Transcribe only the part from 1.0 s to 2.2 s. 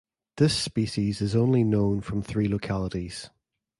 is only known